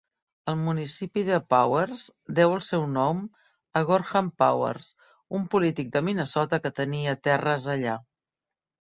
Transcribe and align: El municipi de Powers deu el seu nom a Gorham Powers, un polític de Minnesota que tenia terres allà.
El 0.51 0.55
municipi 0.67 1.23
de 1.25 1.35
Powers 1.53 2.05
deu 2.39 2.53
el 2.53 2.63
seu 2.67 2.85
nom 2.93 3.19
a 3.81 3.83
Gorham 3.89 4.31
Powers, 4.43 4.87
un 5.41 5.43
polític 5.57 5.91
de 5.97 6.01
Minnesota 6.07 6.59
que 6.65 6.73
tenia 6.81 7.13
terres 7.29 7.69
allà. 7.75 7.95